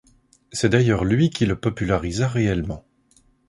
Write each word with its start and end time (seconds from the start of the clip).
C'est 0.51 0.69
d'ailleurs 0.69 1.05
lui 1.05 1.29
qui 1.29 1.45
le 1.45 1.55
popularisa 1.59 2.27
réellement. 2.27 2.83